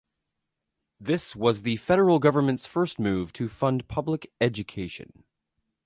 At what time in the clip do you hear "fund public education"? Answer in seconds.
3.47-5.25